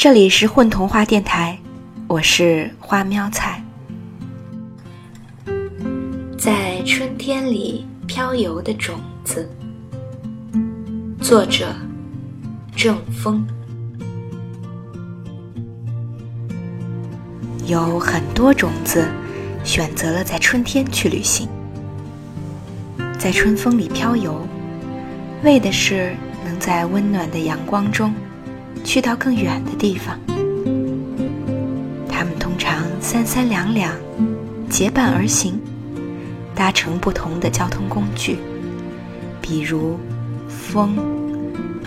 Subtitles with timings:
[0.00, 1.58] 这里是混童话电台，
[2.06, 3.60] 我是花喵菜。
[6.38, 9.50] 在春天里飘游的种子，
[11.20, 11.74] 作者
[12.76, 13.44] 郑风。
[17.66, 19.04] 有很多种子
[19.64, 21.48] 选择了在春天去旅行，
[23.18, 24.46] 在春风里飘游，
[25.42, 28.14] 为的是能在温暖的阳光中
[28.88, 30.18] 去到更远的地方。
[32.08, 33.92] 他们通常三三两两
[34.70, 35.60] 结伴而行，
[36.54, 38.38] 搭乘不同的交通工具，
[39.42, 39.98] 比如
[40.48, 40.96] 风、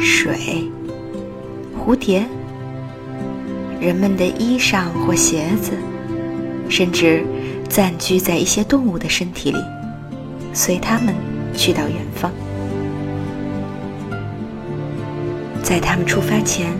[0.00, 0.68] 水、
[1.78, 2.26] 蝴蝶。
[3.80, 5.74] 人们的衣裳或鞋子，
[6.68, 7.24] 甚至
[7.68, 9.58] 暂居在一些动物的身体里，
[10.52, 11.14] 随他们
[11.54, 12.32] 去到远方。
[15.62, 16.72] 在他们出发前，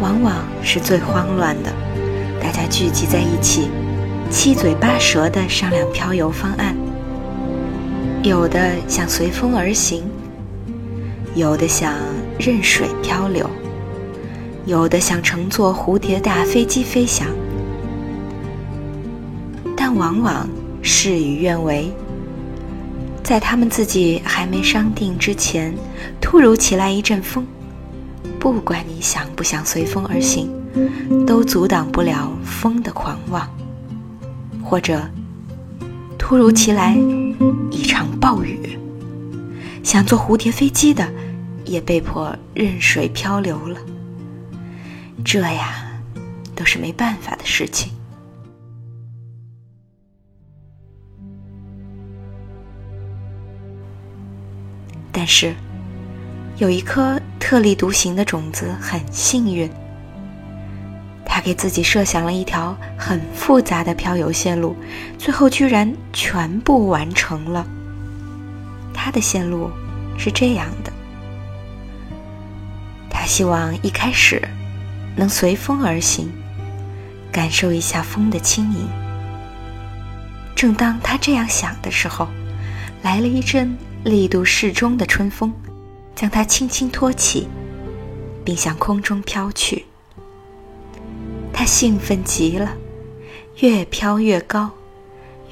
[0.00, 1.72] 往往是最慌乱的，
[2.40, 3.68] 大家聚集在一起，
[4.30, 6.76] 七嘴八舌地商量漂游方案。
[8.22, 10.04] 有的想随风而行，
[11.34, 11.94] 有的想
[12.38, 13.48] 任水漂流。
[14.66, 17.26] 有的想乘坐蝴蝶大飞机飞翔，
[19.74, 20.46] 但往往
[20.82, 21.90] 事与愿违。
[23.22, 25.74] 在他们自己还没商定之前，
[26.20, 27.46] 突如其来一阵风，
[28.40, 30.48] 不管你想不想随风而行，
[31.26, 33.46] 都阻挡不了风的狂妄；
[34.62, 35.02] 或者
[36.16, 36.96] 突如其来
[37.70, 38.78] 一场暴雨，
[39.82, 41.06] 想坐蝴蝶飞机的，
[41.64, 43.78] 也被迫任水漂流了。
[45.24, 46.00] 这呀，
[46.54, 47.92] 都是没办法的事情。
[55.10, 55.52] 但是，
[56.58, 59.70] 有一颗特立独行的种子很幸运，
[61.24, 64.76] 他给自己设想了一条很复杂的漂游线路，
[65.16, 67.64] 最后居然全部完成了。
[68.92, 69.70] 他的线路
[70.18, 70.92] 是这样的：
[73.08, 74.42] 他希望一开始。
[75.16, 76.30] 能随风而行，
[77.32, 78.88] 感受一下风的轻盈。
[80.54, 82.28] 正当他这样想的时候，
[83.02, 85.52] 来了一阵力度适中的春风，
[86.18, 87.46] 将它轻轻托起，
[88.44, 89.84] 并向空中飘去。
[91.52, 92.72] 他兴奋极了，
[93.58, 94.68] 越飘越高，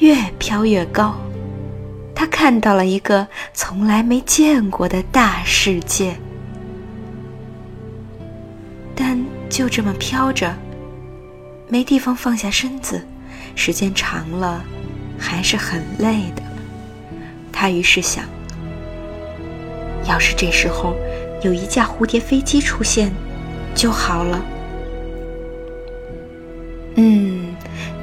[0.00, 1.14] 越飘越高。
[2.16, 6.16] 他看到了一个从来没见过的大世界。
[8.96, 10.52] 但就这么飘着，
[11.68, 13.06] 没地方放下身子，
[13.54, 14.64] 时间长了，
[15.16, 16.42] 还是很累的。
[17.52, 18.24] 他于是想：
[20.08, 20.94] 要是这时候
[21.42, 23.12] 有一架蝴蝶飞机出现，
[23.74, 24.40] 就好了。
[26.96, 27.54] 嗯，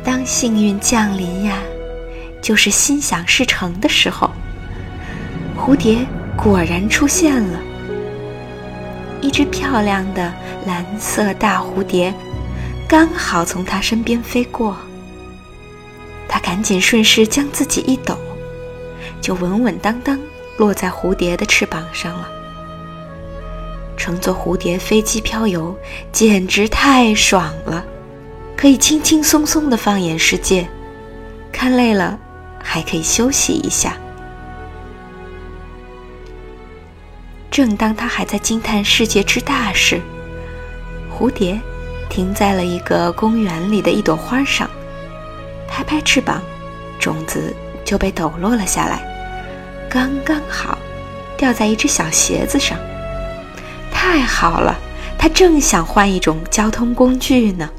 [0.03, 1.58] 当幸运降临呀，
[2.42, 4.30] 就是心想事成的时候。
[5.58, 6.06] 蝴蝶
[6.36, 7.59] 果然出现了。
[9.22, 10.34] 一只漂亮的
[10.66, 12.13] 蓝色大蝴蝶，
[12.88, 14.75] 刚好从他身边飞过。
[16.28, 18.18] 他赶紧顺势将自己一抖，
[19.22, 20.19] 就稳稳当当
[20.58, 22.30] 落在蝴蝶的翅膀上了。
[23.96, 25.78] 乘坐蝴蝶飞机漂游，
[26.12, 27.86] 简直太爽了，
[28.58, 30.68] 可以轻轻松松的放眼世界，
[31.52, 32.19] 看累了
[32.62, 33.96] 还可以休息一下。
[37.50, 40.02] 正当他还在惊叹世界之大时，
[41.16, 41.62] 蝴蝶
[42.09, 44.68] 停在了一个公园里的一朵花上，
[45.68, 46.42] 拍拍翅膀，
[47.00, 47.56] 种子
[47.86, 49.06] 就被抖落了下来，
[49.94, 50.76] 刚刚好
[51.38, 52.76] 掉在一只小鞋子上。
[53.92, 54.76] 太好了，
[55.20, 57.70] 他正想换一种交通工具呢。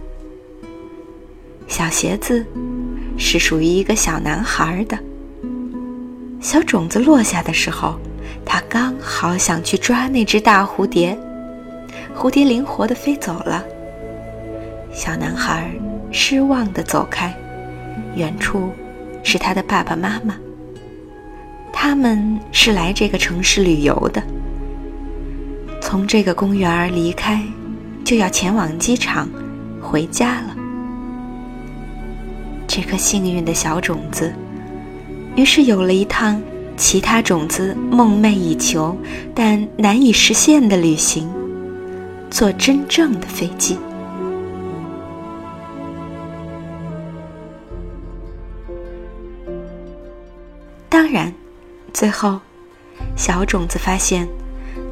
[1.66, 2.46] 小鞋子
[3.18, 4.96] 是属于一个小男孩的。
[6.40, 7.98] 小种子落下的时候。
[8.46, 11.18] 他刚好想去抓那只大蝴蝶，
[12.14, 13.64] 蝴蝶灵活地飞走了。
[14.92, 15.70] 小男孩
[16.12, 17.34] 失望地走开，
[18.14, 18.70] 远处
[19.22, 20.36] 是他的爸爸妈妈。
[21.76, 24.22] 他们是来这个城市旅游的，
[25.82, 27.42] 从这个公园离开，
[28.04, 29.28] 就要前往机场
[29.82, 30.56] 回家了。
[32.66, 34.32] 这颗幸运的小种子，
[35.36, 36.40] 于是有了一趟。
[36.76, 38.98] 其他种子梦寐以求
[39.32, 41.30] 但难以实现的旅行，
[42.28, 43.78] 坐真正的飞机。
[50.88, 51.32] 当然，
[51.94, 52.40] 最后，
[53.16, 54.28] 小种子发现，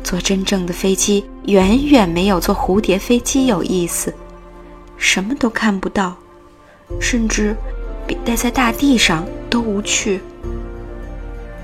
[0.05, 4.15] 坐真正的飞机远远没有坐蝴蝶飞机有意思，
[4.97, 6.17] 什么都看不到，
[7.01, 7.57] 甚至
[8.07, 10.21] 比待在大地上都无趣。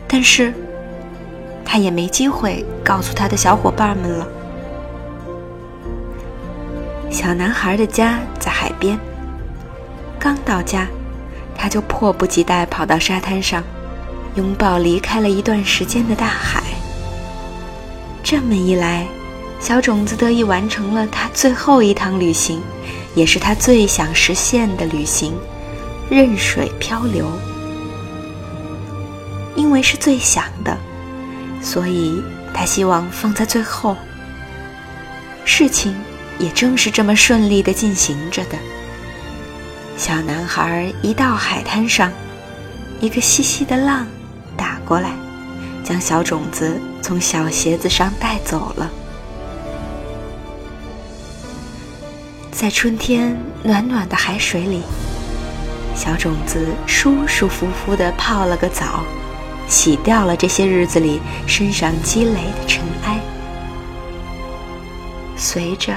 [0.08, 0.52] 但是，
[1.64, 4.26] 他也没机会告诉他的小伙伴们了。
[7.10, 8.98] 小男孩的家在海边，
[10.18, 10.88] 刚到家，
[11.54, 13.62] 他就迫不及待跑到沙滩上，
[14.38, 16.62] 拥抱离开了一段时间的大海。
[18.22, 19.04] 这么一来，
[19.58, 22.62] 小种子得以完成了他最后一趟旅行，
[23.16, 25.34] 也是他最想实现的旅行——
[26.08, 27.26] 任水漂流。
[29.56, 30.78] 因为是最想的，
[31.60, 32.22] 所以
[32.54, 33.96] 他希望放在最后。
[35.44, 35.96] 事情
[36.38, 38.56] 也正是这么顺利的进行着的。
[39.96, 42.12] 小男孩一到海滩上，
[43.00, 44.06] 一个细细的浪
[44.88, 45.12] 过来。
[45.84, 48.90] 将小种子从小鞋子上带走了。
[52.50, 54.82] 在春天暖暖的海水里，
[55.94, 59.02] 小种子舒舒服服地泡了个澡，
[59.66, 63.18] 洗掉了这些日子里身上积累的尘埃。
[65.38, 65.96] 随着，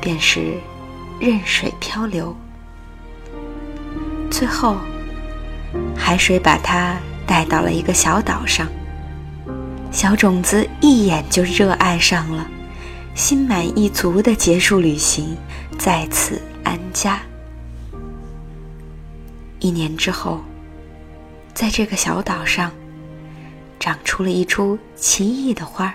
[0.00, 0.54] 便是
[1.18, 2.36] 任水漂流。
[4.30, 4.76] 最后，
[5.96, 6.94] 海水把它
[7.28, 8.66] 带到了一个小岛上。
[9.92, 12.46] 小种子一眼就热爱上了，
[13.14, 15.36] 心满意足地结束旅行，
[15.78, 17.20] 在此安家。
[19.60, 20.40] 一年之后，
[21.52, 22.72] 在这个小岛上，
[23.80, 25.94] 长出了一株奇异的花儿，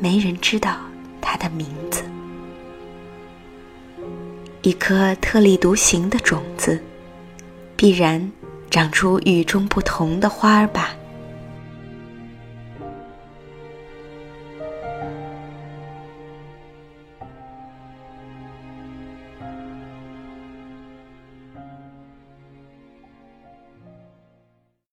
[0.00, 0.76] 没人知道
[1.20, 2.02] 它的名字。
[4.62, 6.82] 一颗特立独行的种子，
[7.76, 8.30] 必然
[8.74, 10.93] 长出与众不同的花儿吧。